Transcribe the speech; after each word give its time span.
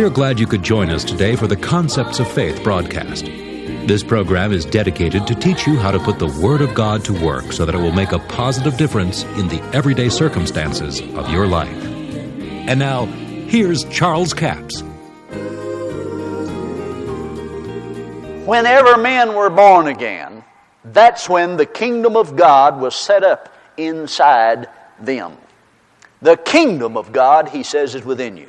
We 0.00 0.06
are 0.06 0.08
glad 0.08 0.40
you 0.40 0.46
could 0.46 0.62
join 0.62 0.88
us 0.88 1.04
today 1.04 1.36
for 1.36 1.46
the 1.46 1.58
Concepts 1.58 2.20
of 2.20 2.32
Faith 2.32 2.64
broadcast. 2.64 3.26
This 3.26 4.02
program 4.02 4.50
is 4.50 4.64
dedicated 4.64 5.26
to 5.26 5.34
teach 5.34 5.66
you 5.66 5.76
how 5.76 5.90
to 5.90 5.98
put 5.98 6.18
the 6.18 6.40
Word 6.42 6.62
of 6.62 6.72
God 6.72 7.04
to 7.04 7.12
work 7.12 7.52
so 7.52 7.66
that 7.66 7.74
it 7.74 7.78
will 7.78 7.92
make 7.92 8.12
a 8.12 8.18
positive 8.18 8.78
difference 8.78 9.24
in 9.24 9.48
the 9.48 9.60
everyday 9.74 10.08
circumstances 10.08 11.02
of 11.02 11.30
your 11.30 11.46
life. 11.46 11.76
And 11.84 12.80
now, 12.80 13.04
here's 13.04 13.84
Charles 13.90 14.32
Capps. 14.32 14.80
Whenever 18.46 18.96
men 18.96 19.34
were 19.34 19.50
born 19.50 19.88
again, 19.88 20.42
that's 20.82 21.28
when 21.28 21.58
the 21.58 21.66
kingdom 21.66 22.16
of 22.16 22.36
God 22.36 22.80
was 22.80 22.96
set 22.96 23.22
up 23.22 23.54
inside 23.76 24.66
them. 24.98 25.36
The 26.22 26.38
kingdom 26.38 26.96
of 26.96 27.12
God, 27.12 27.50
he 27.50 27.62
says, 27.62 27.94
is 27.94 28.02
within 28.02 28.38
you. 28.38 28.48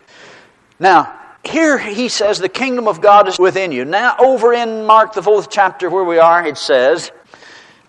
Now, 0.80 1.18
here 1.44 1.78
he 1.80 2.08
says 2.08 2.40
the 2.40 2.50
kingdom 2.50 2.88
of 2.88 3.02
God 3.02 3.28
is 3.28 3.40
within 3.40 3.72
you. 3.72 3.84
Now, 3.84 4.16
over 4.20 4.54
in 4.54 4.86
Mark, 4.86 5.14
the 5.14 5.24
fourth 5.24 5.50
chapter, 5.50 5.90
where 5.90 6.04
we 6.04 6.20
are, 6.20 6.46
it 6.46 6.58
says, 6.58 7.12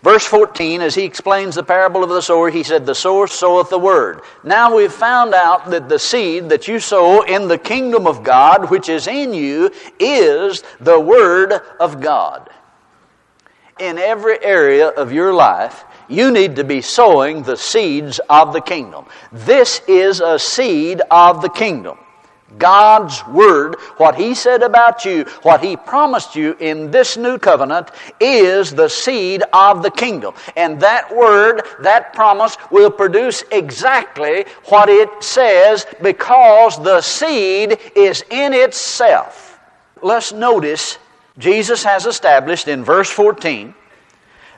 verse 0.01 0.25
14, 0.25 0.81
as 0.81 0.95
he 0.95 1.03
explains 1.03 1.55
the 1.55 1.63
parable 1.63 2.03
of 2.03 2.09
the 2.09 2.21
sower, 2.21 2.49
he 2.49 2.63
said, 2.63 2.85
The 2.85 2.95
sower 2.95 3.27
soweth 3.27 3.69
the 3.69 3.77
word. 3.77 4.21
Now 4.43 4.75
we've 4.75 4.91
found 4.91 5.35
out 5.35 5.69
that 5.69 5.87
the 5.87 5.99
seed 5.99 6.49
that 6.49 6.67
you 6.67 6.79
sow 6.79 7.21
in 7.21 7.47
the 7.47 7.59
kingdom 7.59 8.07
of 8.07 8.23
God, 8.23 8.71
which 8.71 8.89
is 8.89 9.07
in 9.07 9.33
you, 9.35 9.71
is 9.99 10.63
the 10.79 10.99
word 10.99 11.53
of 11.79 12.01
God. 12.01 12.49
In 13.79 13.99
every 13.99 14.43
area 14.43 14.87
of 14.87 15.11
your 15.11 15.33
life, 15.33 15.83
you 16.07 16.31
need 16.31 16.55
to 16.55 16.63
be 16.63 16.81
sowing 16.81 17.43
the 17.43 17.57
seeds 17.57 18.19
of 18.29 18.51
the 18.51 18.61
kingdom. 18.61 19.05
This 19.31 19.81
is 19.87 20.21
a 20.21 20.39
seed 20.39 21.01
of 21.11 21.41
the 21.41 21.49
kingdom. 21.49 21.97
God's 22.57 23.25
Word, 23.27 23.75
what 23.97 24.15
He 24.15 24.33
said 24.33 24.63
about 24.63 25.05
you, 25.05 25.23
what 25.43 25.63
He 25.63 25.75
promised 25.75 26.35
you 26.35 26.55
in 26.59 26.91
this 26.91 27.17
new 27.17 27.37
covenant, 27.37 27.91
is 28.19 28.71
the 28.71 28.89
seed 28.89 29.43
of 29.53 29.83
the 29.83 29.91
kingdom. 29.91 30.33
And 30.55 30.79
that 30.81 31.13
Word, 31.15 31.63
that 31.81 32.13
promise, 32.13 32.57
will 32.71 32.91
produce 32.91 33.43
exactly 33.51 34.45
what 34.65 34.89
it 34.89 35.09
says 35.23 35.85
because 36.01 36.81
the 36.83 37.01
seed 37.01 37.79
is 37.95 38.23
in 38.29 38.53
itself. 38.53 39.59
Let's 40.01 40.33
notice 40.33 40.97
Jesus 41.37 41.83
has 41.83 42.05
established 42.05 42.67
in 42.67 42.83
verse 42.83 43.09
14 43.09 43.73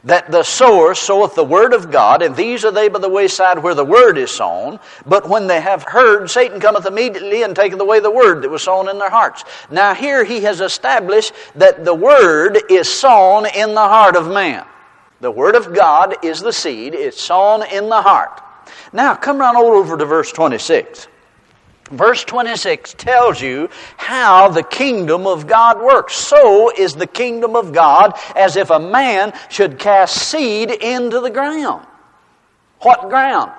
that 0.05 0.31
the 0.31 0.43
sower 0.43 0.93
soweth 0.93 1.35
the 1.35 1.43
word 1.43 1.73
of 1.73 1.91
God, 1.91 2.21
and 2.21 2.35
these 2.35 2.63
are 2.63 2.71
they 2.71 2.87
by 2.87 2.99
the 2.99 3.09
wayside 3.09 3.57
where 3.57 3.73
the 3.73 3.83
word 3.83 4.17
is 4.17 4.31
sown. 4.31 4.79
But 5.05 5.27
when 5.27 5.47
they 5.47 5.59
have 5.59 5.83
heard, 5.83 6.29
Satan 6.29 6.59
cometh 6.59 6.85
immediately 6.85 7.41
and 7.43 7.55
taketh 7.55 7.79
away 7.79 7.99
the 7.99 8.11
word 8.11 8.43
that 8.43 8.49
was 8.49 8.63
sown 8.63 8.87
in 8.87 8.99
their 8.99 9.09
hearts. 9.09 9.43
Now 9.71 9.95
here 9.95 10.23
he 10.23 10.41
has 10.41 10.61
established 10.61 11.33
that 11.55 11.83
the 11.83 11.93
word 11.93 12.59
is 12.69 12.91
sown 12.91 13.47
in 13.47 13.73
the 13.73 13.81
heart 13.81 14.15
of 14.15 14.27
man. 14.27 14.65
The 15.21 15.31
word 15.31 15.55
of 15.55 15.73
God 15.73 16.23
is 16.23 16.39
the 16.39 16.53
seed, 16.53 16.93
it's 16.93 17.19
sown 17.19 17.65
in 17.65 17.89
the 17.89 18.01
heart. 18.01 18.41
Now 18.93 19.15
come 19.15 19.41
on 19.41 19.55
over 19.55 19.97
to 19.97 20.05
verse 20.05 20.31
26. 20.31 21.07
Verse 21.91 22.23
26 22.23 22.95
tells 22.95 23.39
you 23.39 23.69
how 23.97 24.49
the 24.49 24.63
kingdom 24.63 25.27
of 25.27 25.45
God 25.45 25.79
works. 25.79 26.15
So 26.15 26.71
is 26.71 26.95
the 26.95 27.05
kingdom 27.05 27.55
of 27.55 27.73
God 27.73 28.13
as 28.35 28.55
if 28.55 28.71
a 28.71 28.79
man 28.79 29.33
should 29.49 29.77
cast 29.77 30.17
seed 30.29 30.71
into 30.71 31.19
the 31.19 31.29
ground. 31.29 31.85
What 32.79 33.09
ground? 33.09 33.51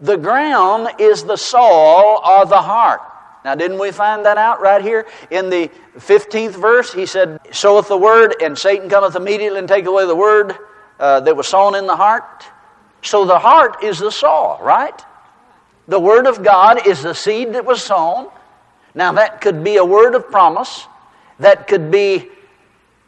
The 0.00 0.16
ground 0.16 1.00
is 1.00 1.24
the 1.24 1.36
soul 1.36 2.20
or 2.24 2.46
the 2.46 2.62
heart. 2.62 3.00
Now, 3.44 3.54
didn't 3.54 3.78
we 3.78 3.92
find 3.92 4.24
that 4.24 4.38
out 4.38 4.60
right 4.60 4.82
here 4.82 5.06
in 5.30 5.50
the 5.50 5.70
15th 5.96 6.60
verse? 6.60 6.92
He 6.92 7.06
said, 7.06 7.40
Soweth 7.52 7.88
the 7.88 7.96
word, 7.96 8.34
and 8.42 8.58
Satan 8.58 8.88
cometh 8.88 9.14
immediately 9.14 9.58
and 9.58 9.68
taketh 9.68 9.86
away 9.86 10.06
the 10.06 10.16
word 10.16 10.56
uh, 10.98 11.20
that 11.20 11.36
was 11.36 11.48
sown 11.48 11.76
in 11.76 11.86
the 11.86 11.96
heart. 11.96 12.44
So 13.02 13.24
the 13.24 13.38
heart 13.38 13.84
is 13.84 13.98
the 13.98 14.10
soul, 14.10 14.58
right? 14.60 15.00
The 15.88 16.00
Word 16.00 16.26
of 16.26 16.42
God 16.42 16.86
is 16.86 17.02
the 17.02 17.14
seed 17.14 17.52
that 17.54 17.64
was 17.64 17.82
sown. 17.82 18.28
Now, 18.94 19.12
that 19.12 19.40
could 19.40 19.62
be 19.62 19.76
a 19.76 19.84
word 19.84 20.14
of 20.14 20.30
promise. 20.30 20.86
That 21.38 21.68
could 21.68 21.90
be 21.90 22.30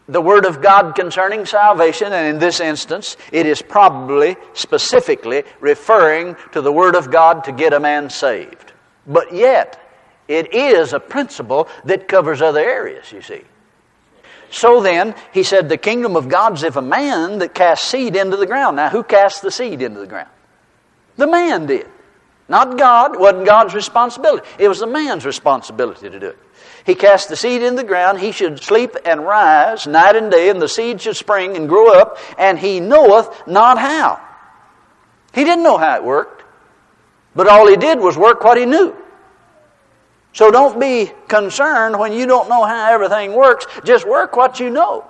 the 0.08 0.20
Word 0.20 0.46
of 0.46 0.62
God 0.62 0.94
concerning 0.94 1.44
salvation, 1.44 2.12
and 2.12 2.26
in 2.26 2.38
this 2.38 2.60
instance, 2.60 3.16
it 3.30 3.46
is 3.46 3.60
probably 3.60 4.36
specifically 4.54 5.44
referring 5.60 6.36
to 6.52 6.60
the 6.62 6.72
Word 6.72 6.94
of 6.94 7.10
God 7.10 7.44
to 7.44 7.52
get 7.52 7.72
a 7.72 7.80
man 7.80 8.08
saved. 8.08 8.72
But 9.06 9.34
yet, 9.34 9.80
it 10.28 10.54
is 10.54 10.92
a 10.92 11.00
principle 11.00 11.68
that 11.84 12.08
covers 12.08 12.40
other 12.40 12.60
areas, 12.60 13.10
you 13.12 13.22
see. 13.22 13.42
So 14.50 14.82
then, 14.82 15.14
he 15.32 15.42
said, 15.42 15.68
the 15.68 15.76
kingdom 15.76 16.16
of 16.16 16.28
God 16.28 16.54
is 16.54 16.62
if 16.62 16.76
a 16.76 16.82
man 16.82 17.38
that 17.40 17.54
casts 17.54 17.88
seed 17.88 18.16
into 18.16 18.36
the 18.36 18.46
ground. 18.46 18.76
Now, 18.76 18.88
who 18.88 19.02
cast 19.02 19.42
the 19.42 19.50
seed 19.50 19.82
into 19.82 20.00
the 20.00 20.06
ground? 20.06 20.30
The 21.16 21.26
man 21.26 21.66
did. 21.66 21.86
Not 22.48 22.78
God. 22.78 23.14
It 23.14 23.20
wasn't 23.20 23.46
God's 23.46 23.74
responsibility. 23.74 24.46
It 24.58 24.68
was 24.68 24.80
the 24.80 24.86
man's 24.86 25.26
responsibility 25.26 26.08
to 26.08 26.18
do 26.18 26.28
it. 26.28 26.38
He 26.84 26.94
cast 26.94 27.28
the 27.28 27.36
seed 27.36 27.62
in 27.62 27.74
the 27.74 27.84
ground. 27.84 28.18
He 28.18 28.32
should 28.32 28.62
sleep 28.62 28.96
and 29.04 29.24
rise 29.24 29.86
night 29.86 30.16
and 30.16 30.30
day, 30.30 30.48
and 30.48 30.60
the 30.60 30.68
seed 30.68 31.02
should 31.02 31.16
spring 31.16 31.56
and 31.56 31.68
grow 31.68 31.92
up, 31.92 32.18
and 32.38 32.58
he 32.58 32.80
knoweth 32.80 33.46
not 33.46 33.78
how. 33.78 34.20
He 35.34 35.44
didn't 35.44 35.64
know 35.64 35.76
how 35.76 35.96
it 35.96 36.04
worked, 36.04 36.42
but 37.34 37.46
all 37.46 37.68
he 37.68 37.76
did 37.76 38.00
was 38.00 38.16
work 38.16 38.42
what 38.42 38.56
he 38.56 38.64
knew. 38.64 38.96
So 40.32 40.50
don't 40.50 40.80
be 40.80 41.12
concerned 41.26 41.98
when 41.98 42.12
you 42.12 42.26
don't 42.26 42.48
know 42.48 42.64
how 42.64 42.92
everything 42.92 43.34
works. 43.34 43.66
Just 43.84 44.06
work 44.06 44.36
what 44.36 44.60
you 44.60 44.70
know. 44.70 45.04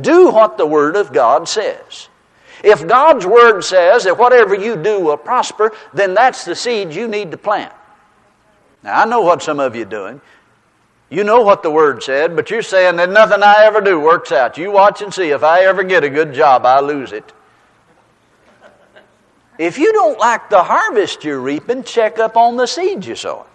Do 0.00 0.30
what 0.30 0.58
the 0.58 0.66
Word 0.66 0.96
of 0.96 1.12
God 1.12 1.48
says. 1.48 2.08
If 2.64 2.86
God's 2.86 3.26
Word 3.26 3.62
says 3.62 4.04
that 4.04 4.18
whatever 4.18 4.54
you 4.54 4.76
do 4.76 5.00
will 5.00 5.16
prosper, 5.16 5.72
then 5.92 6.14
that's 6.14 6.44
the 6.44 6.54
seed 6.54 6.92
you 6.92 7.08
need 7.08 7.30
to 7.30 7.36
plant. 7.36 7.72
Now, 8.82 9.00
I 9.00 9.04
know 9.04 9.20
what 9.20 9.42
some 9.42 9.60
of 9.60 9.74
you 9.76 9.82
are 9.82 9.86
doing. 9.86 10.20
You 11.10 11.24
know 11.24 11.42
what 11.42 11.62
the 11.62 11.70
Word 11.70 12.02
said, 12.02 12.36
but 12.36 12.50
you're 12.50 12.62
saying 12.62 12.96
that 12.96 13.10
nothing 13.10 13.42
I 13.42 13.64
ever 13.64 13.80
do 13.80 13.98
works 13.98 14.30
out. 14.30 14.58
You 14.58 14.70
watch 14.70 15.00
and 15.00 15.12
see. 15.12 15.30
If 15.30 15.42
I 15.42 15.64
ever 15.64 15.82
get 15.82 16.04
a 16.04 16.10
good 16.10 16.34
job, 16.34 16.66
I 16.66 16.80
lose 16.80 17.12
it. 17.12 17.32
If 19.58 19.78
you 19.78 19.92
don't 19.92 20.18
like 20.18 20.50
the 20.50 20.62
harvest 20.62 21.24
you're 21.24 21.40
reaping, 21.40 21.82
check 21.82 22.18
up 22.18 22.36
on 22.36 22.56
the 22.56 22.66
seeds 22.66 23.06
you're 23.06 23.16
sowing. 23.16 23.46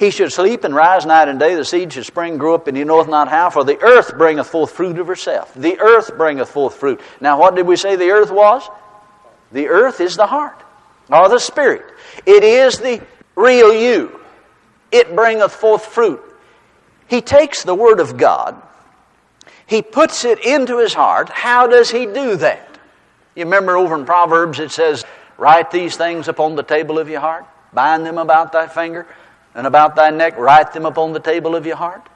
He 0.00 0.10
should 0.10 0.32
sleep 0.32 0.64
and 0.64 0.74
rise 0.74 1.04
night 1.04 1.28
and 1.28 1.38
day. 1.38 1.54
The 1.54 1.62
seed 1.62 1.92
should 1.92 2.06
spring, 2.06 2.38
grow 2.38 2.54
up, 2.54 2.66
and 2.66 2.74
he 2.74 2.84
knoweth 2.84 3.06
not 3.06 3.28
how. 3.28 3.50
For 3.50 3.64
the 3.64 3.78
earth 3.82 4.16
bringeth 4.16 4.46
forth 4.46 4.70
fruit 4.72 4.98
of 4.98 5.06
herself. 5.06 5.52
The 5.52 5.78
earth 5.78 6.16
bringeth 6.16 6.48
forth 6.48 6.76
fruit. 6.76 7.02
Now, 7.20 7.38
what 7.38 7.54
did 7.54 7.66
we 7.66 7.76
say 7.76 7.96
the 7.96 8.08
earth 8.08 8.30
was? 8.30 8.66
The 9.52 9.68
earth 9.68 10.00
is 10.00 10.16
the 10.16 10.26
heart, 10.26 10.58
or 11.12 11.28
the 11.28 11.38
spirit. 11.38 11.84
It 12.24 12.42
is 12.42 12.78
the 12.78 13.02
real 13.36 13.74
you. 13.74 14.18
It 14.90 15.14
bringeth 15.14 15.52
forth 15.52 15.84
fruit. 15.84 16.22
He 17.06 17.20
takes 17.20 17.62
the 17.62 17.74
word 17.74 18.00
of 18.00 18.16
God, 18.16 18.56
he 19.66 19.82
puts 19.82 20.24
it 20.24 20.42
into 20.46 20.78
his 20.78 20.94
heart. 20.94 21.28
How 21.28 21.66
does 21.66 21.90
he 21.90 22.06
do 22.06 22.36
that? 22.36 22.78
You 23.34 23.44
remember 23.44 23.76
over 23.76 23.96
in 23.96 24.06
Proverbs 24.06 24.60
it 24.60 24.70
says, 24.70 25.04
Write 25.36 25.70
these 25.70 25.96
things 25.96 26.26
upon 26.26 26.56
the 26.56 26.62
table 26.62 26.98
of 26.98 27.10
your 27.10 27.20
heart, 27.20 27.44
bind 27.74 28.06
them 28.06 28.16
about 28.16 28.52
thy 28.52 28.66
finger 28.66 29.06
and 29.54 29.66
about 29.66 29.96
thy 29.96 30.10
neck, 30.10 30.36
write 30.36 30.72
them 30.72 30.86
upon 30.86 31.12
the 31.12 31.20
table 31.20 31.56
of 31.56 31.66
your 31.66 31.76
heart? 31.76 32.08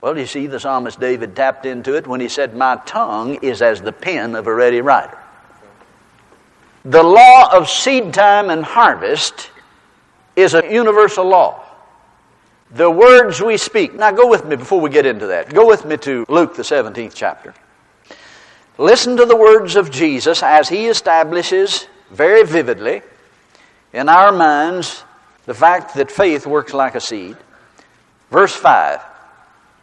Well, 0.00 0.18
you 0.18 0.26
see, 0.26 0.48
the 0.48 0.58
psalmist 0.58 0.98
David 0.98 1.36
tapped 1.36 1.64
into 1.64 1.94
it 1.96 2.06
when 2.06 2.20
he 2.20 2.28
said, 2.28 2.56
My 2.56 2.76
tongue 2.84 3.36
is 3.36 3.62
as 3.62 3.80
the 3.80 3.92
pen 3.92 4.34
of 4.34 4.48
a 4.48 4.54
ready 4.54 4.80
writer. 4.80 5.16
The 6.84 7.02
law 7.02 7.56
of 7.56 7.68
seed 7.70 8.12
time 8.12 8.50
and 8.50 8.64
harvest 8.64 9.50
is 10.34 10.54
a 10.54 10.68
universal 10.68 11.24
law. 11.24 11.64
The 12.72 12.90
words 12.90 13.40
we 13.40 13.56
speak. 13.56 13.94
Now, 13.94 14.10
go 14.10 14.26
with 14.26 14.44
me 14.44 14.56
before 14.56 14.80
we 14.80 14.90
get 14.90 15.06
into 15.06 15.28
that. 15.28 15.52
Go 15.54 15.68
with 15.68 15.84
me 15.84 15.96
to 15.98 16.24
Luke, 16.28 16.56
the 16.56 16.62
17th 16.62 17.12
chapter. 17.14 17.54
Listen 18.78 19.16
to 19.18 19.26
the 19.26 19.36
words 19.36 19.76
of 19.76 19.90
Jesus 19.90 20.42
as 20.42 20.68
he 20.68 20.86
establishes 20.86 21.86
very 22.10 22.44
vividly 22.44 23.02
in 23.92 24.08
our 24.08 24.32
minds 24.32 25.04
the 25.46 25.54
fact 25.54 25.94
that 25.94 26.10
faith 26.10 26.46
works 26.46 26.72
like 26.72 26.94
a 26.94 27.00
seed. 27.00 27.36
Verse 28.30 28.54
5, 28.54 29.00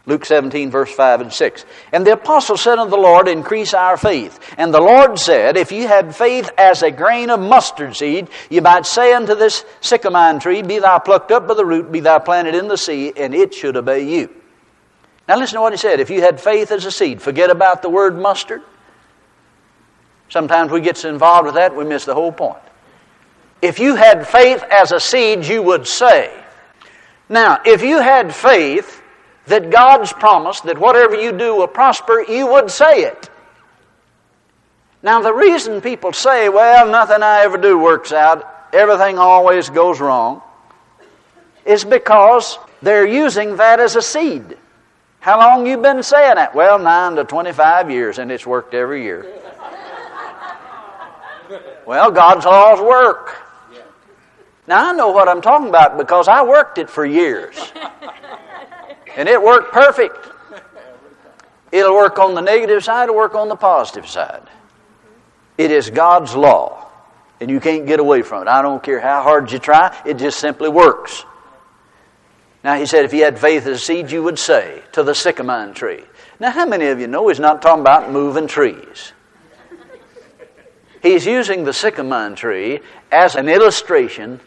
Luke 0.06 0.24
17, 0.24 0.70
verse 0.70 0.92
5 0.92 1.20
and 1.20 1.32
6. 1.32 1.64
And 1.92 2.06
the 2.06 2.14
apostle 2.14 2.56
said 2.56 2.78
unto 2.78 2.90
the 2.90 2.96
Lord, 2.96 3.28
Increase 3.28 3.74
our 3.74 3.96
faith. 3.96 4.40
And 4.56 4.74
the 4.74 4.80
Lord 4.80 5.18
said, 5.18 5.56
If 5.56 5.70
you 5.70 5.86
had 5.86 6.16
faith 6.16 6.50
as 6.58 6.82
a 6.82 6.90
grain 6.90 7.30
of 7.30 7.38
mustard 7.38 7.94
seed, 7.94 8.28
you 8.48 8.62
might 8.62 8.86
say 8.86 9.12
unto 9.12 9.34
this 9.34 9.64
sycamine 9.80 10.40
tree, 10.40 10.62
Be 10.62 10.78
thou 10.78 10.98
plucked 10.98 11.30
up 11.30 11.46
by 11.46 11.54
the 11.54 11.64
root, 11.64 11.92
be 11.92 12.00
thou 12.00 12.18
planted 12.18 12.54
in 12.54 12.66
the 12.66 12.76
sea, 12.76 13.12
and 13.16 13.34
it 13.34 13.54
should 13.54 13.76
obey 13.76 14.04
you. 14.04 14.34
Now 15.28 15.38
listen 15.38 15.56
to 15.56 15.60
what 15.60 15.72
he 15.72 15.76
said. 15.76 16.00
If 16.00 16.10
you 16.10 16.22
had 16.22 16.40
faith 16.40 16.72
as 16.72 16.84
a 16.86 16.90
seed, 16.90 17.22
forget 17.22 17.50
about 17.50 17.82
the 17.82 17.90
word 17.90 18.18
mustard. 18.18 18.62
Sometimes 20.28 20.72
we 20.72 20.80
get 20.80 20.96
so 20.96 21.08
involved 21.08 21.46
with 21.46 21.54
that, 21.54 21.76
we 21.76 21.84
miss 21.84 22.04
the 22.04 22.14
whole 22.14 22.32
point. 22.32 22.58
If 23.62 23.78
you 23.78 23.94
had 23.94 24.26
faith 24.26 24.62
as 24.70 24.92
a 24.92 25.00
seed, 25.00 25.44
you 25.44 25.62
would 25.62 25.86
say, 25.86 26.32
Now, 27.28 27.60
if 27.64 27.82
you 27.82 28.00
had 28.00 28.34
faith 28.34 29.02
that 29.46 29.70
God's 29.70 30.12
promise 30.12 30.60
that 30.62 30.78
whatever 30.78 31.14
you 31.14 31.32
do 31.32 31.56
will 31.56 31.66
prosper, 31.66 32.24
you 32.26 32.46
would 32.46 32.70
say 32.70 33.02
it. 33.02 33.30
Now, 35.02 35.22
the 35.22 35.32
reason 35.32 35.80
people 35.80 36.12
say, 36.12 36.48
well, 36.48 36.90
nothing 36.90 37.22
I 37.22 37.40
ever 37.40 37.56
do 37.56 37.78
works 37.78 38.12
out, 38.12 38.68
everything 38.72 39.18
always 39.18 39.70
goes 39.70 39.98
wrong, 39.98 40.42
is 41.64 41.84
because 41.84 42.58
they're 42.82 43.06
using 43.06 43.56
that 43.56 43.80
as 43.80 43.96
a 43.96 44.02
seed. 44.02 44.58
How 45.20 45.38
long 45.38 45.66
you 45.66 45.78
been 45.78 46.02
saying 46.02 46.36
that? 46.36 46.54
Well, 46.54 46.78
9 46.78 47.16
to 47.16 47.24
25 47.24 47.90
years, 47.90 48.18
and 48.18 48.30
it's 48.30 48.46
worked 48.46 48.74
every 48.74 49.02
year. 49.02 49.26
well, 51.86 52.10
God's 52.10 52.44
laws 52.44 52.80
work. 52.80 53.36
Now, 54.66 54.90
I 54.90 54.92
know 54.92 55.10
what 55.10 55.28
I'm 55.28 55.42
talking 55.42 55.68
about 55.68 55.98
because 55.98 56.28
I 56.28 56.44
worked 56.44 56.78
it 56.78 56.90
for 56.90 57.04
years. 57.04 57.56
And 59.16 59.28
it 59.28 59.42
worked 59.42 59.72
perfect. 59.72 60.16
It'll 61.72 61.94
work 61.94 62.18
on 62.18 62.34
the 62.34 62.40
negative 62.40 62.82
side, 62.82 63.04
it'll 63.04 63.16
work 63.16 63.34
on 63.34 63.48
the 63.48 63.56
positive 63.56 64.08
side. 64.08 64.42
It 65.56 65.70
is 65.70 65.90
God's 65.90 66.34
law, 66.34 66.88
and 67.40 67.50
you 67.50 67.60
can't 67.60 67.86
get 67.86 68.00
away 68.00 68.22
from 68.22 68.42
it. 68.42 68.48
I 68.48 68.62
don't 68.62 68.82
care 68.82 68.98
how 68.98 69.22
hard 69.22 69.52
you 69.52 69.58
try, 69.58 69.96
it 70.04 70.14
just 70.14 70.38
simply 70.38 70.68
works. 70.68 71.24
Now, 72.64 72.74
he 72.74 72.86
said, 72.86 73.04
if 73.04 73.14
you 73.14 73.24
had 73.24 73.38
faith 73.38 73.66
as 73.66 73.76
a 73.76 73.78
seed, 73.78 74.10
you 74.10 74.22
would 74.22 74.38
say 74.38 74.82
to 74.92 75.02
the 75.02 75.14
sycamore 75.14 75.72
tree. 75.74 76.04
Now, 76.38 76.50
how 76.50 76.66
many 76.66 76.86
of 76.86 77.00
you 77.00 77.06
know 77.06 77.28
he's 77.28 77.40
not 77.40 77.62
talking 77.62 77.80
about 77.80 78.10
moving 78.10 78.46
trees? 78.46 79.12
He's 81.02 81.24
using 81.24 81.64
the 81.64 81.72
sycamore 81.72 82.34
tree 82.36 82.80
as 83.10 83.34
an 83.34 83.48
illustration 83.48 84.40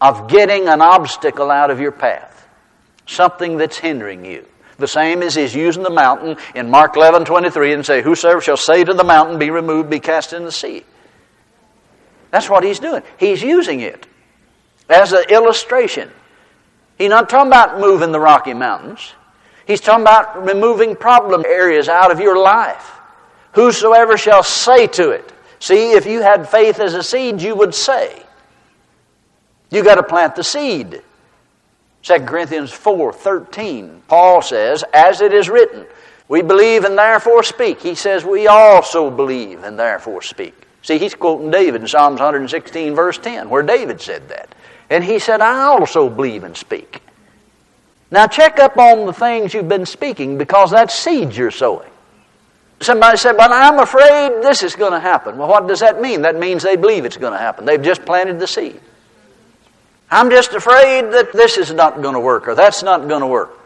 of 0.00 0.28
getting 0.28 0.68
an 0.68 0.80
obstacle 0.80 1.50
out 1.50 1.70
of 1.70 1.80
your 1.80 1.92
path, 1.92 2.48
something 3.06 3.56
that's 3.56 3.76
hindering 3.76 4.24
you. 4.24 4.46
The 4.78 4.88
same 4.88 5.22
as 5.22 5.34
he's 5.34 5.54
using 5.54 5.82
the 5.82 5.90
mountain 5.90 6.36
in 6.54 6.70
Mark 6.70 6.96
11 6.96 7.26
23 7.26 7.74
and 7.74 7.84
say, 7.84 8.00
Whosoever 8.00 8.40
shall 8.40 8.56
say 8.56 8.82
to 8.82 8.94
the 8.94 9.04
mountain, 9.04 9.38
Be 9.38 9.50
removed, 9.50 9.90
be 9.90 10.00
cast 10.00 10.32
in 10.32 10.44
the 10.44 10.52
sea. 10.52 10.84
That's 12.30 12.48
what 12.48 12.64
he's 12.64 12.78
doing. 12.78 13.02
He's 13.18 13.42
using 13.42 13.80
it 13.80 14.06
as 14.88 15.12
an 15.12 15.24
illustration. 15.28 16.10
He's 16.96 17.10
not 17.10 17.28
talking 17.28 17.48
about 17.48 17.80
moving 17.80 18.12
the 18.12 18.20
Rocky 18.20 18.54
Mountains. 18.54 19.12
He's 19.66 19.80
talking 19.80 20.02
about 20.02 20.44
removing 20.44 20.96
problem 20.96 21.44
areas 21.46 21.88
out 21.88 22.10
of 22.10 22.20
your 22.20 22.38
life. 22.38 22.90
Whosoever 23.52 24.16
shall 24.16 24.42
say 24.42 24.86
to 24.88 25.10
it. 25.10 25.32
See, 25.58 25.92
if 25.92 26.06
you 26.06 26.22
had 26.22 26.48
faith 26.48 26.80
as 26.80 26.94
a 26.94 27.02
seed, 27.02 27.42
you 27.42 27.54
would 27.54 27.74
say. 27.74 28.22
You 29.70 29.84
got 29.84 29.96
to 29.96 30.02
plant 30.02 30.36
the 30.36 30.44
seed. 30.44 31.02
2 32.02 32.20
Corinthians 32.20 32.72
4 32.72 33.12
13, 33.12 34.02
Paul 34.08 34.42
says, 34.42 34.84
As 34.92 35.20
it 35.20 35.32
is 35.32 35.48
written, 35.48 35.86
we 36.28 36.42
believe 36.42 36.84
and 36.84 36.96
therefore 36.96 37.42
speak. 37.42 37.80
He 37.80 37.94
says, 37.94 38.24
We 38.24 38.46
also 38.46 39.10
believe 39.10 39.62
and 39.62 39.78
therefore 39.78 40.22
speak. 40.22 40.54
See, 40.82 40.98
he's 40.98 41.14
quoting 41.14 41.50
David 41.50 41.82
in 41.82 41.88
Psalms 41.88 42.20
116, 42.20 42.94
verse 42.94 43.18
10, 43.18 43.50
where 43.50 43.62
David 43.62 44.00
said 44.00 44.28
that. 44.28 44.54
And 44.88 45.04
he 45.04 45.18
said, 45.18 45.40
I 45.40 45.62
also 45.64 46.08
believe 46.08 46.42
and 46.42 46.56
speak. 46.56 47.02
Now 48.10 48.26
check 48.26 48.58
up 48.58 48.76
on 48.76 49.06
the 49.06 49.12
things 49.12 49.54
you've 49.54 49.68
been 49.68 49.86
speaking 49.86 50.38
because 50.38 50.70
that's 50.70 50.94
seed 50.94 51.34
you're 51.34 51.50
sowing. 51.50 51.90
Somebody 52.80 53.18
said, 53.18 53.36
Well, 53.36 53.52
I'm 53.52 53.78
afraid 53.78 54.42
this 54.42 54.62
is 54.62 54.74
going 54.74 54.92
to 54.92 55.00
happen. 55.00 55.36
Well, 55.36 55.48
what 55.48 55.68
does 55.68 55.80
that 55.80 56.00
mean? 56.00 56.22
That 56.22 56.36
means 56.36 56.62
they 56.62 56.76
believe 56.76 57.04
it's 57.04 57.18
going 57.18 57.34
to 57.34 57.38
happen. 57.38 57.66
They've 57.66 57.82
just 57.82 58.04
planted 58.04 58.40
the 58.40 58.46
seed. 58.46 58.80
I'm 60.10 60.30
just 60.30 60.52
afraid 60.52 61.12
that 61.12 61.32
this 61.32 61.56
is 61.56 61.72
not 61.72 62.02
going 62.02 62.14
to 62.14 62.20
work 62.20 62.48
or 62.48 62.54
that's 62.54 62.82
not 62.82 63.08
going 63.08 63.20
to 63.20 63.26
work. 63.26 63.56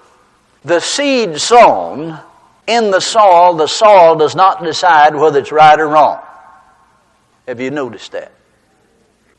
The 0.65 0.81
seed 0.81 1.41
sown 1.41 2.19
in 2.67 2.91
the 2.91 3.01
soil, 3.01 3.55
the 3.55 3.67
soil 3.67 4.17
does 4.17 4.35
not 4.35 4.63
decide 4.63 5.15
whether 5.15 5.39
it's 5.39 5.53
right 5.53 5.79
or 5.79 5.89
wrong. 5.89 6.21
Have 7.47 7.61
you 7.61 7.71
noticed 7.71 8.13
that? 8.13 8.33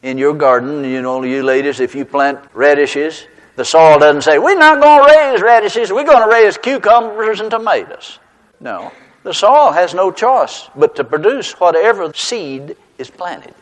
In 0.04 0.18
your 0.18 0.34
garden, 0.34 0.84
you 0.84 1.02
know, 1.02 1.24
you 1.24 1.42
ladies, 1.42 1.80
if 1.80 1.96
you 1.96 2.06
plant 2.06 2.40
radishes, 2.54 3.26
the 3.56 3.66
soil 3.66 3.98
doesn't 3.98 4.22
say, 4.22 4.38
We're 4.38 4.58
not 4.58 4.82
going 4.82 5.08
to 5.08 5.16
raise 5.16 5.42
radishes, 5.42 5.92
we're 5.92 6.04
going 6.04 6.22
to 6.22 6.30
raise 6.30 6.58
cucumbers 6.58 7.40
and 7.40 7.50
tomatoes. 7.50 8.20
No. 8.60 8.92
The 9.24 9.34
soil 9.34 9.72
has 9.72 9.96
no 9.96 10.12
choice 10.12 10.70
but 10.76 10.96
to 10.98 11.04
produce 11.04 11.54
whatever 11.54 12.14
seed 12.14 12.78
is 13.00 13.10
planted. 13.10 13.56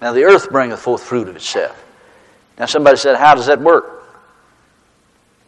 Now 0.00 0.12
the 0.12 0.24
earth 0.24 0.50
bringeth 0.50 0.80
forth 0.80 1.02
fruit 1.02 1.28
of 1.28 1.36
itself. 1.36 1.84
Now 2.58 2.66
somebody 2.66 2.96
said, 2.96 3.16
How 3.16 3.34
does 3.34 3.46
that 3.46 3.60
work? 3.60 4.04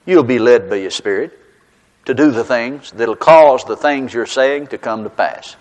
You'll 0.07 0.23
be 0.25 0.39
led 0.39 0.69
by 0.69 0.77
your 0.77 0.91
spirit 0.91 1.39
to 2.07 2.15
do 2.15 2.31
the 2.31 2.45
things 2.45 2.91
that'll 2.93 3.17
cause 3.17 3.65
the 3.65 3.77
things 3.77 4.13
you're 4.13 4.27
saying 4.27 4.69
to 4.69 4.79
come 4.79 5.05
to 5.05 5.11
pass. 5.11 5.57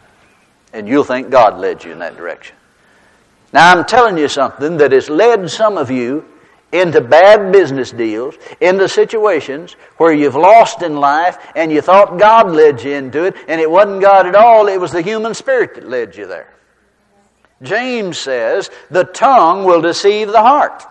And 0.74 0.88
you'll 0.88 1.04
think 1.04 1.30
God 1.30 1.60
led 1.60 1.84
you 1.84 1.92
in 1.92 2.00
that 2.00 2.18
direction. 2.18 2.56
Now 3.52 3.72
I'm 3.72 3.86
telling 3.86 4.18
you 4.18 4.28
something 4.28 4.78
that 4.78 4.92
has 4.92 5.10
led 5.10 5.50
some 5.50 5.78
of 5.78 5.92
you 5.92 6.26
into 6.72 7.02
bad 7.02 7.52
business 7.52 7.92
deals, 7.92 8.36
into 8.62 8.88
situations 8.88 9.74
where 9.98 10.14
you've 10.14 10.36
lost 10.36 10.84
in 10.84 10.96
life 10.96 11.38
and 11.56 11.72
you 11.72 11.82
thought 11.82 12.20
God 12.20 12.52
led 12.52 12.84
you 12.84 12.92
into 12.92 13.24
it, 13.24 13.36
and 13.48 13.60
it 13.60 13.70
wasn't 13.70 14.02
God 14.02 14.28
at 14.28 14.36
all, 14.36 14.68
it 14.68 14.80
was 14.80 14.92
the 14.92 15.02
human 15.02 15.34
spirit 15.34 15.76
that 15.76 15.90
led 15.90 16.16
you 16.16 16.28
there. 16.28 16.54
James 17.62 18.18
says 18.18 18.70
the 18.90 19.04
tongue 19.04 19.64
will 19.64 19.82
deceive 19.82 20.30
the 20.30 20.42
heart. 20.42 20.84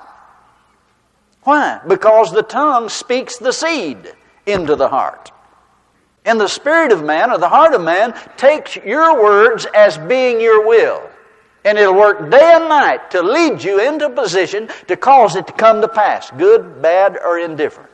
Why? 1.43 1.81
Because 1.87 2.33
the 2.33 2.43
tongue 2.43 2.89
speaks 2.89 3.39
the 3.39 3.53
seed 3.53 4.13
into 4.47 4.77
the 4.77 4.89
heart. 4.89 5.33
And 6.25 6.39
the 6.39 6.49
spirit 6.49 6.93
of 6.93 7.03
man, 7.03 7.31
or 7.31 7.39
the 7.39 7.49
heart 7.49 7.73
of 7.73 7.81
man, 7.81 8.15
takes 8.37 8.77
your 8.77 9.23
words 9.23 9.67
as 9.75 9.97
being 9.97 10.41
your 10.41 10.67
will. 10.67 11.09
And 11.65 11.79
it'll 11.79 11.95
work 11.95 12.31
day 12.31 12.53
and 12.55 12.69
night 12.69 13.11
to 13.13 13.23
lead 13.23 13.63
you 13.63 13.81
into 13.81 14.07
a 14.07 14.11
position 14.11 14.69
to 14.89 14.97
cause 14.97 15.37
it 15.37 15.47
to 15.47 15.53
come 15.55 15.81
to 15.81 15.89
pass, 15.89 16.31
good, 16.33 16.83
bad, 16.83 17.19
or 17.25 17.39
indifferent. 17.39 17.91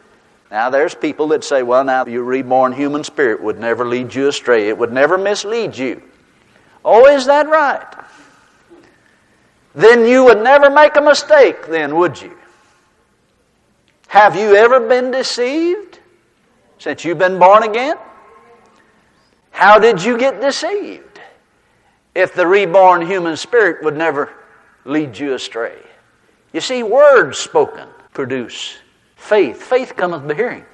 Now, 0.51 0.71
there's 0.71 0.95
people 0.95 1.29
that 1.29 1.45
say, 1.45 1.63
well, 1.63 1.85
now, 1.85 2.07
your 2.07 2.25
reborn 2.25 2.73
human 2.73 3.05
spirit 3.05 3.43
would 3.43 3.59
never 3.59 3.87
lead 3.87 4.15
you 4.15 4.29
astray. 4.29 4.69
It 4.69 4.79
would 4.79 4.93
never 4.93 5.17
mislead 5.17 5.77
you. 5.77 6.03
Oh, 6.85 7.07
is 7.07 7.27
that 7.27 7.49
right? 7.49 8.04
Then 9.75 10.07
you 10.07 10.25
would 10.25 10.43
never 10.43 10.71
make 10.71 10.97
a 10.97 11.01
mistake, 11.01 11.67
then, 11.67 11.97
would 11.97 12.21
you? 12.21 12.37
Have 14.09 14.37
you 14.37 14.55
ever 14.55 14.81
been 14.81 15.11
deceived 15.11 15.99
since 16.79 17.05
you've 17.05 17.19
been 17.19 17.39
born 17.39 17.65
again? 17.65 17.97
How 19.51 19.79
did 19.79 20.03
you 20.03 20.17
get 20.17 20.41
deceived? 20.41 21.21
If 22.15 22.35
the 22.35 22.47
reborn 22.47 23.05
human 23.05 23.37
spirit 23.37 23.83
would 23.83 23.97
never 23.97 24.33
lead 24.85 25.19
you 25.19 25.35
astray. 25.35 25.77
You 26.53 26.61
see, 26.61 26.85
words 26.85 27.39
spoken 27.39 27.89
produce 28.13 28.77
faith. 29.17 29.61
Faith 29.61 29.97
cometh 29.97 30.27
by 30.29 30.35
hearing. 30.35 30.65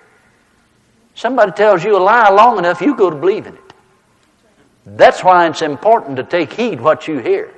Somebody 1.15 1.53
tells 1.53 1.83
you 1.83 1.97
a 1.97 1.99
lie 1.99 2.31
long 2.31 2.59
enough, 2.59 2.81
you 2.83 2.95
go 2.95 3.09
to 3.09 3.17
believing 3.17 3.55
it. 3.55 3.73
That's 4.85 5.25
why 5.25 5.47
it's 5.47 5.63
important 5.63 6.17
to 6.17 6.25
take 6.25 6.53
heed 6.53 6.81
what 6.81 7.09
you 7.09 7.19
hear. 7.19 7.55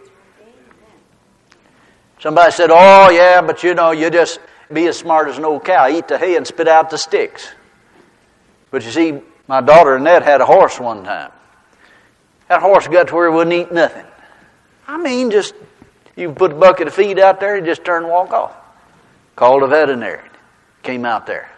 Somebody 2.23 2.53
said, 2.53 2.71
Oh, 2.71 3.11
yeah, 3.11 3.43
but 3.43 3.65
you 3.65 3.75
know, 3.75 3.91
you 3.91 4.09
just 4.09 4.39
be 4.73 4.87
as 4.87 4.97
smart 4.97 5.27
as 5.27 5.39
an 5.39 5.45
old 5.45 5.65
cow, 5.65 5.89
eat 5.89 6.07
the 6.07 6.17
hay 6.17 6.37
and 6.37 6.47
spit 6.47 6.69
out 6.69 6.89
the 6.89 6.97
sticks. 6.97 7.51
But 8.71 8.85
you 8.85 8.93
see, 8.93 9.21
my 9.49 9.61
daughter 9.61 9.97
Annette 9.97 10.23
had 10.23 10.41
a 10.41 10.47
horse 10.47 10.79
one 10.79 11.03
time. 11.03 11.33
That 12.49 12.61
horse 12.61 12.87
got 12.87 13.09
to 13.09 13.15
where 13.17 13.27
it 13.27 13.33
wouldn't 13.33 13.55
eat 13.55 13.73
nothing. 13.73 14.07
I 14.87 14.99
mean, 14.99 15.33
just 15.33 15.53
you 16.15 16.31
put 16.31 16.53
a 16.53 16.55
bucket 16.55 16.87
of 16.87 16.95
feed 16.95 17.19
out 17.19 17.41
there, 17.41 17.57
he 17.57 17.63
just 17.63 17.85
turn 17.85 18.05
and 18.05 18.13
walk 18.13 18.31
off. 18.31 18.55
Called 19.35 19.65
a 19.65 19.67
veterinarian, 19.67 20.31
came 20.85 21.05
out 21.05 21.27
there. 21.27 21.51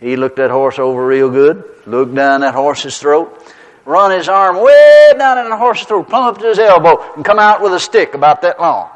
He 0.00 0.16
looked 0.16 0.36
that 0.36 0.50
horse 0.50 0.78
over 0.78 1.06
real 1.06 1.28
good, 1.28 1.62
looked 1.84 2.14
down 2.14 2.40
that 2.40 2.54
horse's 2.54 2.98
throat, 2.98 3.38
run 3.84 4.12
his 4.12 4.30
arm 4.30 4.62
way 4.62 5.12
down 5.18 5.36
in 5.36 5.50
the 5.50 5.58
horse's 5.58 5.86
throat, 5.86 6.08
plumb 6.08 6.24
up 6.24 6.38
to 6.38 6.46
his 6.46 6.58
elbow, 6.58 7.12
and 7.16 7.22
come 7.22 7.38
out 7.38 7.60
with 7.60 7.74
a 7.74 7.80
stick 7.80 8.14
about 8.14 8.40
that 8.40 8.58
long. 8.58 8.88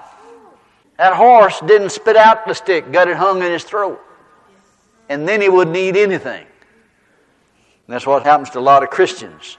That 0.99 1.15
horse 1.15 1.61
didn't 1.61 1.91
spit 1.91 2.17
out 2.17 2.47
the 2.47 2.55
stick, 2.55 2.91
got 2.91 3.09
it 3.09 3.17
hung 3.17 3.43
in 3.43 3.53
his 3.53 3.65
throat. 3.65 4.01
And 5.09 5.29
then 5.29 5.41
he 5.41 5.49
wouldn't 5.49 5.77
eat 5.77 5.97
anything. 5.97 6.47
And 7.87 7.95
that's 7.95 8.07
what 8.07 8.23
happens 8.25 8.51
to 8.51 8.59
a 8.59 8.61
lot 8.61 8.83
of 8.83 8.91
Christians. 8.91 9.59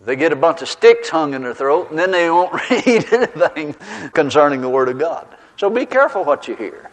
They 0.00 0.14
get 0.14 0.32
a 0.32 0.36
bunch 0.36 0.62
of 0.62 0.68
sticks 0.68 1.08
hung 1.08 1.34
in 1.34 1.42
their 1.42 1.54
throat, 1.54 1.90
and 1.90 1.98
then 1.98 2.10
they 2.10 2.30
won't 2.30 2.52
read 2.70 3.12
anything 3.12 3.74
concerning 4.12 4.60
the 4.60 4.68
Word 4.68 4.88
of 4.88 4.98
God. 4.98 5.26
So 5.56 5.68
be 5.68 5.86
careful 5.86 6.24
what 6.24 6.46
you 6.46 6.54
hear. 6.54 6.90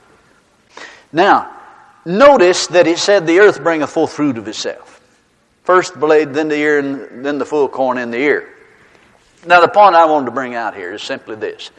Now, 1.13 1.55
notice 2.03 2.67
that 2.67 2.87
it 2.87 2.97
said 2.97 3.27
the 3.27 3.39
earth 3.39 3.61
bringeth 3.61 3.91
full 3.91 4.07
fruit 4.07 4.37
of 4.37 4.47
itself. 4.47 5.01
First 5.63 5.93
the 5.93 5.99
blade, 5.99 6.33
then 6.33 6.47
the 6.47 6.57
ear, 6.57 6.79
and 6.79 7.23
then 7.23 7.37
the 7.37 7.45
full 7.45 7.67
corn 7.67 7.97
in 7.97 8.09
the 8.09 8.17
ear. 8.17 8.49
Now, 9.45 9.61
the 9.61 9.67
point 9.67 9.95
I 9.95 10.05
wanted 10.05 10.25
to 10.25 10.31
bring 10.31 10.55
out 10.55 10.75
here 10.75 10.93
is 10.93 11.03
simply 11.03 11.35
this 11.35 11.69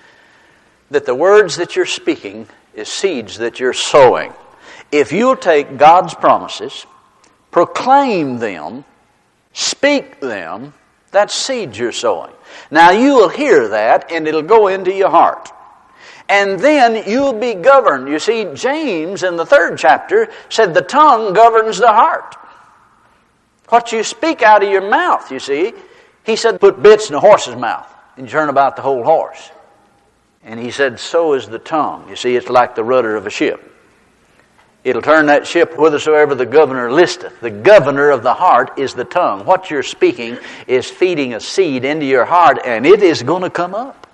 that 0.90 1.06
the 1.06 1.14
words 1.14 1.56
that 1.56 1.76
you're 1.76 1.86
speaking 1.86 2.46
is 2.74 2.88
seeds 2.88 3.38
that 3.38 3.58
you're 3.60 3.72
sowing. 3.72 4.32
If 4.92 5.12
you'll 5.12 5.36
take 5.36 5.78
God's 5.78 6.14
promises, 6.14 6.86
proclaim 7.50 8.38
them, 8.38 8.84
speak 9.52 10.20
them, 10.20 10.74
that's 11.10 11.34
seeds 11.34 11.78
you're 11.78 11.92
sowing. 11.92 12.32
Now 12.70 12.90
you 12.90 13.14
will 13.14 13.28
hear 13.28 13.68
that 13.68 14.12
and 14.12 14.28
it'll 14.28 14.42
go 14.42 14.68
into 14.68 14.92
your 14.92 15.10
heart. 15.10 15.50
And 16.28 16.58
then 16.58 17.08
you'll 17.08 17.38
be 17.38 17.54
governed. 17.54 18.08
You 18.08 18.18
see, 18.18 18.46
James 18.54 19.22
in 19.22 19.36
the 19.36 19.46
third 19.46 19.78
chapter 19.78 20.28
said 20.48 20.74
the 20.74 20.82
tongue 20.82 21.32
governs 21.32 21.78
the 21.78 21.92
heart. 21.92 22.36
What 23.68 23.92
you 23.92 24.02
speak 24.02 24.42
out 24.42 24.62
of 24.62 24.70
your 24.70 24.88
mouth, 24.88 25.30
you 25.30 25.38
see. 25.38 25.72
He 26.24 26.36
said, 26.36 26.60
put 26.60 26.82
bits 26.82 27.08
in 27.08 27.14
a 27.14 27.20
horse's 27.20 27.56
mouth 27.56 27.92
and 28.16 28.28
turn 28.28 28.48
about 28.48 28.76
the 28.76 28.82
whole 28.82 29.04
horse. 29.04 29.50
And 30.46 30.60
he 30.60 30.70
said, 30.70 31.00
so 31.00 31.32
is 31.32 31.48
the 31.48 31.58
tongue. 31.58 32.08
You 32.08 32.14
see, 32.14 32.36
it's 32.36 32.48
like 32.48 32.76
the 32.76 32.84
rudder 32.84 33.16
of 33.16 33.26
a 33.26 33.30
ship. 33.30 33.72
It'll 34.84 35.02
turn 35.02 35.26
that 35.26 35.44
ship 35.44 35.74
whithersoever 35.74 36.36
the 36.36 36.46
governor 36.46 36.92
listeth. 36.92 37.40
The 37.40 37.50
governor 37.50 38.10
of 38.10 38.22
the 38.22 38.32
heart 38.32 38.78
is 38.78 38.94
the 38.94 39.04
tongue. 39.04 39.44
What 39.44 39.68
you're 39.68 39.82
speaking 39.82 40.38
is 40.68 40.88
feeding 40.88 41.34
a 41.34 41.40
seed 41.40 41.84
into 41.84 42.06
your 42.06 42.24
heart, 42.24 42.60
and 42.64 42.86
it 42.86 43.02
is 43.02 43.24
going 43.24 43.42
to 43.42 43.50
come 43.50 43.74
up. 43.74 44.06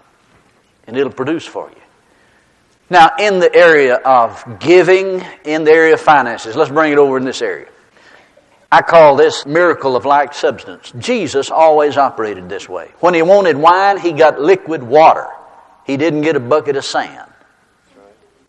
And 0.86 0.96
it'll 0.96 1.12
produce 1.12 1.44
for 1.44 1.68
you. 1.68 1.76
Now, 2.88 3.10
in 3.18 3.38
the 3.38 3.54
area 3.54 3.96
of 3.96 4.58
giving, 4.58 5.22
in 5.44 5.64
the 5.64 5.70
area 5.70 5.94
of 5.94 6.00
finances, 6.00 6.56
let's 6.56 6.70
bring 6.70 6.92
it 6.92 6.98
over 6.98 7.18
in 7.18 7.24
this 7.24 7.42
area. 7.42 7.68
I 8.70 8.80
call 8.80 9.16
this 9.16 9.44
miracle 9.44 9.96
of 9.96 10.06
like 10.06 10.32
substance. 10.32 10.94
Jesus 10.98 11.50
always 11.50 11.98
operated 11.98 12.48
this 12.48 12.66
way. 12.66 12.90
When 13.00 13.12
he 13.12 13.20
wanted 13.20 13.58
wine, 13.58 13.98
he 13.98 14.12
got 14.12 14.40
liquid 14.40 14.82
water. 14.82 15.28
He 15.84 15.96
didn't 15.96 16.22
get 16.22 16.36
a 16.36 16.40
bucket 16.40 16.76
of 16.76 16.84
sand. 16.84 17.30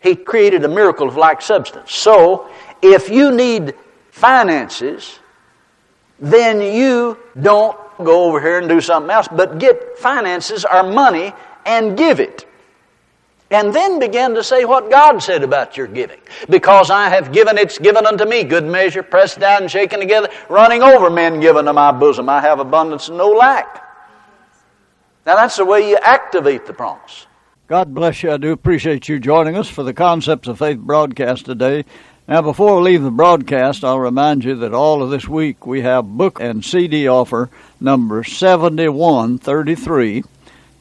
He 0.01 0.15
created 0.15 0.63
a 0.65 0.67
miracle 0.67 1.07
of 1.07 1.15
like 1.15 1.41
substance. 1.41 1.93
So, 1.93 2.49
if 2.81 3.09
you 3.09 3.31
need 3.31 3.73
finances, 4.11 5.19
then 6.19 6.61
you 6.61 7.17
don't 7.41 7.77
go 8.03 8.25
over 8.25 8.41
here 8.41 8.59
and 8.59 8.67
do 8.67 8.81
something 8.81 9.09
else, 9.09 9.27
but 9.29 9.59
get 9.59 9.97
finances 9.97 10.65
or 10.65 10.83
money 10.83 11.33
and 11.65 11.97
give 11.97 12.19
it. 12.19 12.45
And 13.49 13.73
then 13.73 13.99
begin 13.99 14.33
to 14.33 14.43
say 14.43 14.65
what 14.65 14.89
God 14.89 15.19
said 15.19 15.43
about 15.43 15.77
your 15.77 15.85
giving. 15.85 16.19
Because 16.49 16.89
I 16.89 17.09
have 17.09 17.31
given, 17.31 17.57
it's 17.57 17.77
given 17.77 18.05
unto 18.05 18.25
me, 18.25 18.43
good 18.43 18.65
measure, 18.65 19.03
pressed 19.03 19.39
down 19.39 19.67
shaken 19.67 19.99
together, 19.99 20.29
running 20.49 20.81
over 20.81 21.09
men 21.09 21.39
given 21.39 21.65
to 21.65 21.73
my 21.73 21.91
bosom. 21.91 22.29
I 22.29 22.41
have 22.41 22.59
abundance 22.59 23.09
and 23.09 23.17
no 23.17 23.29
lack. 23.29 23.82
Now 25.25 25.35
that's 25.35 25.57
the 25.57 25.65
way 25.65 25.89
you 25.89 25.97
activate 25.97 26.65
the 26.65 26.73
promise. 26.73 27.27
God 27.67 27.93
bless 27.93 28.23
you. 28.23 28.31
I 28.31 28.37
do 28.37 28.51
appreciate 28.51 29.07
you 29.07 29.19
joining 29.19 29.55
us 29.55 29.69
for 29.69 29.83
the 29.83 29.93
Concepts 29.93 30.49
of 30.49 30.59
Faith 30.59 30.79
broadcast 30.79 31.45
today. 31.45 31.85
Now, 32.27 32.41
before 32.41 32.77
we 32.77 32.83
leave 32.83 33.03
the 33.03 33.11
broadcast, 33.11 33.83
I'll 33.83 33.99
remind 33.99 34.43
you 34.43 34.55
that 34.55 34.73
all 34.73 35.01
of 35.01 35.09
this 35.09 35.27
week 35.27 35.65
we 35.65 35.81
have 35.81 36.17
book 36.17 36.39
and 36.39 36.63
CD 36.63 37.07
offer 37.07 37.49
number 37.81 38.23
7133. 38.23 40.23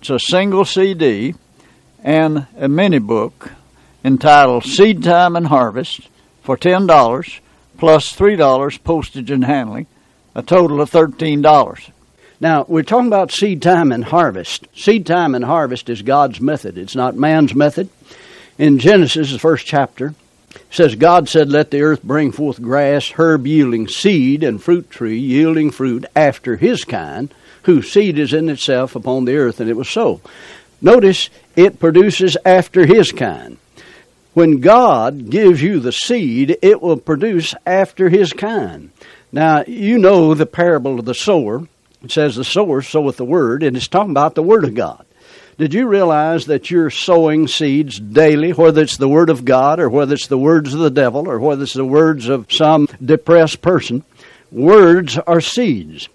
It's 0.01 0.11
a 0.11 0.19
single 0.19 0.65
CD 0.65 1.35
and 2.03 2.47
a 2.57 2.69
mini 2.69 2.99
book 2.99 3.53
entitled 4.05 4.65
Seed 4.65 5.03
Time 5.03 5.37
and 5.37 5.47
Harvest 5.47 6.09
for 6.43 6.57
$10 6.57 7.41
plus 7.79 8.17
$3 8.17 8.85
postage 8.85 9.31
and 9.31 9.45
handling, 9.45 9.87
a 10.35 10.43
total 10.43 10.81
of 10.81 10.91
$13. 10.91 11.91
Now, 12.43 12.65
we're 12.67 12.83
talking 12.83 13.07
about 13.07 13.31
seed 13.31 13.63
time 13.63 13.93
and 13.93 14.03
harvest. 14.03 14.67
Seed 14.75 15.07
time 15.07 15.37
and 15.37 15.45
harvest 15.45 15.89
is 15.89 16.03
God's 16.03 16.41
method, 16.41 16.77
it's 16.77 16.97
not 16.97 17.15
man's 17.15 17.55
method. 17.55 17.89
In 18.59 18.81
Genesis, 18.81 19.31
the 19.31 19.39
first 19.39 19.65
chapter, 19.65 20.17
says, 20.69 20.97
God 20.97 21.29
said, 21.29 21.51
Let 21.51 21.71
the 21.71 21.83
earth 21.83 22.03
bring 22.03 22.33
forth 22.33 22.61
grass, 22.61 23.13
herb 23.13 23.47
yielding 23.47 23.87
seed, 23.87 24.43
and 24.43 24.61
fruit 24.61 24.91
tree 24.91 25.21
yielding 25.21 25.71
fruit 25.71 26.05
after 26.17 26.57
his 26.57 26.83
kind, 26.85 27.33
whose 27.63 27.93
seed 27.93 28.19
is 28.19 28.33
in 28.33 28.49
itself 28.49 28.97
upon 28.97 29.25
the 29.25 29.37
earth. 29.37 29.61
And 29.61 29.71
it 29.71 29.77
was 29.77 29.89
so. 29.89 30.21
Notice, 30.81 31.31
it 31.55 31.79
produces 31.79 32.37
after 32.45 32.85
his 32.85 33.13
kind. 33.13 33.57
When 34.35 34.59
God 34.59 35.31
gives 35.31 35.63
you 35.63 35.79
the 35.79 35.93
seed, 35.93 36.59
it 36.61 36.83
will 36.83 36.97
produce 36.97 37.55
after 37.65 38.09
his 38.09 38.33
kind. 38.33 38.91
Now, 39.31 39.63
you 39.65 39.97
know 39.97 40.35
the 40.35 40.45
parable 40.45 40.99
of 40.99 41.05
the 41.05 41.15
sower. 41.15 41.69
It 42.03 42.11
says 42.11 42.37
the 42.37 42.45
sower 42.45 42.83
soweth 42.83 43.17
the 43.17 43.25
word, 43.25 43.63
and 43.63 43.77
it's 43.77 43.89
talking 43.89 44.11
about 44.11 44.35
the 44.35 44.43
word 44.43 44.65
of 44.65 44.75
God. 44.75 45.05
Did 45.59 45.75
you 45.75 45.87
realize 45.87 46.47
that 46.47 46.71
you're 46.71 46.91
sowing 46.91 47.47
seeds 47.47 48.01
daily, 48.01 48.53
whether 48.53 48.83
it's 48.83 48.97
the 48.97 49.09
word 49.09 49.31
of 49.31 49.45
God 49.45 49.79
or 49.79 49.89
whether 49.89 50.15
it's 50.15 50.27
the 50.27 50.39
words 50.39 50.73
of 50.73 50.81
the 50.81 50.91
devil 50.91 51.29
or 51.29 51.39
whether 51.39 51.63
it's 51.63 51.75
the 51.75 51.85
words 51.85 52.29
of 52.29 52.51
some 52.51 52.89
depressed 53.05 53.61
person? 53.61 54.03
Words 54.51 55.19
are 55.19 55.41
seeds. 55.41 56.09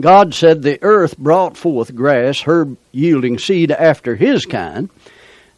God 0.00 0.34
said 0.34 0.62
the 0.62 0.82
earth 0.82 1.18
brought 1.18 1.56
forth 1.56 1.94
grass, 1.94 2.40
herb 2.42 2.76
yielding 2.92 3.38
seed 3.38 3.70
after 3.70 4.16
his 4.16 4.46
kind, 4.46 4.88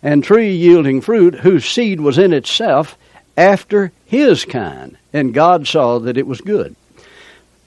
and 0.02 0.24
tree 0.24 0.54
yielding 0.54 1.00
fruit 1.00 1.36
whose 1.36 1.64
seed 1.64 2.00
was 2.00 2.18
in 2.18 2.32
itself 2.32 2.96
after 3.36 3.92
his 4.06 4.44
kind. 4.44 4.96
And 5.12 5.34
God 5.34 5.66
saw 5.66 5.98
that 6.00 6.16
it 6.16 6.26
was 6.26 6.40
good. 6.40 6.74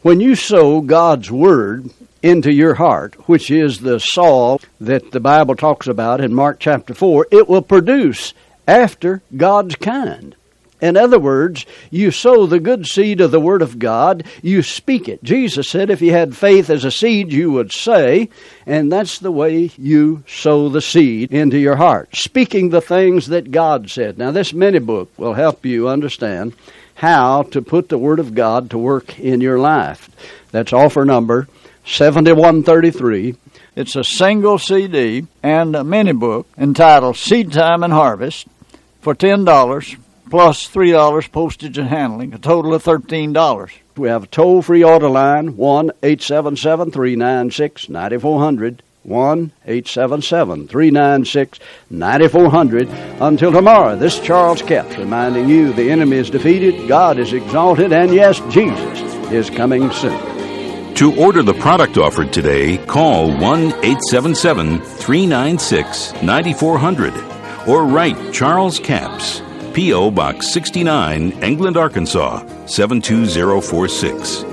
When 0.03 0.19
you 0.19 0.35
sow 0.35 0.81
God's 0.81 1.31
Word 1.31 1.89
into 2.21 2.51
your 2.51 2.73
heart, 2.73 3.15
which 3.29 3.49
is 3.49 3.79
the 3.79 4.01
soil 4.01 4.59
that 4.81 5.11
the 5.11 5.21
Bible 5.21 5.55
talks 5.55 5.87
about 5.87 6.19
in 6.19 6.33
Mark 6.33 6.59
chapter 6.59 6.93
4, 6.93 7.27
it 7.31 7.47
will 7.47 7.61
produce 7.61 8.33
after 8.67 9.21
God's 9.37 9.77
kind. 9.77 10.35
In 10.81 10.97
other 10.97 11.19
words, 11.19 11.65
you 11.89 12.11
sow 12.11 12.45
the 12.45 12.59
good 12.59 12.85
seed 12.85 13.21
of 13.21 13.31
the 13.31 13.39
Word 13.39 13.61
of 13.61 13.79
God, 13.79 14.25
you 14.41 14.61
speak 14.61 15.07
it. 15.07 15.23
Jesus 15.23 15.69
said 15.69 15.89
if 15.89 16.01
you 16.01 16.11
had 16.11 16.35
faith 16.35 16.69
as 16.69 16.83
a 16.83 16.91
seed, 16.91 17.31
you 17.31 17.53
would 17.53 17.71
say, 17.71 18.27
and 18.65 18.91
that's 18.91 19.19
the 19.19 19.31
way 19.31 19.71
you 19.77 20.25
sow 20.27 20.67
the 20.67 20.81
seed 20.81 21.31
into 21.31 21.57
your 21.57 21.77
heart, 21.77 22.13
speaking 22.13 22.71
the 22.71 22.81
things 22.81 23.27
that 23.27 23.51
God 23.51 23.89
said. 23.89 24.17
Now, 24.17 24.31
this 24.31 24.51
mini 24.51 24.79
book 24.79 25.17
will 25.17 25.35
help 25.35 25.65
you 25.65 25.87
understand 25.87 26.53
how 27.03 27.43
to 27.43 27.61
put 27.61 27.89
the 27.89 27.97
Word 27.97 28.17
of 28.17 28.33
God 28.33 28.69
to 28.69 28.77
work 28.77 29.19
in 29.19 29.41
your 29.41 29.59
life. 29.59 30.09
That's 30.51 30.71
offer 30.71 31.03
number 31.03 31.49
7133. 31.85 33.35
It's 33.75 33.97
a 33.97 34.05
single 34.05 34.57
CD 34.57 35.27
and 35.43 35.75
a 35.75 35.83
mini 35.83 36.13
book 36.13 36.47
entitled 36.57 37.17
Seed 37.17 37.51
Time 37.51 37.83
and 37.83 37.91
Harvest 37.91 38.47
for 39.01 39.13
$10 39.13 39.97
plus 40.29 40.69
$3 40.69 41.31
postage 41.33 41.77
and 41.77 41.89
handling, 41.89 42.33
a 42.33 42.37
total 42.37 42.73
of 42.73 42.85
$13. 42.85 43.71
We 43.97 44.07
have 44.07 44.23
a 44.23 44.27
toll 44.27 44.61
free 44.61 44.81
order 44.81 45.09
line 45.09 45.57
1 45.57 45.91
877 46.01 46.91
396 46.91 47.89
9400. 47.89 48.81
1 49.03 49.51
877 49.65 50.67
396 50.67 51.59
9400. 51.89 52.87
Until 53.21 53.51
tomorrow, 53.51 53.95
this 53.95 54.19
Charles 54.19 54.61
Capps 54.61 54.97
reminding 54.97 55.49
you 55.49 55.73
the 55.73 55.91
enemy 55.91 56.17
is 56.17 56.29
defeated, 56.29 56.87
God 56.87 57.19
is 57.19 57.33
exalted, 57.33 57.91
and 57.91 58.13
yes, 58.13 58.39
Jesus 58.49 58.99
is 59.31 59.49
coming 59.49 59.91
soon. 59.91 60.33
To 60.95 61.15
order 61.19 61.41
the 61.41 61.55
product 61.55 61.97
offered 61.97 62.31
today, 62.31 62.77
call 62.85 63.27
1 63.27 63.39
877 63.41 64.79
396 64.79 66.13
9400 66.21 67.33
or 67.67 67.85
write 67.85 68.33
Charles 68.33 68.79
Capps, 68.79 69.41
P.O. 69.73 70.11
Box 70.11 70.53
69, 70.53 71.31
England, 71.43 71.77
Arkansas 71.77 72.45
72046. 72.67 74.52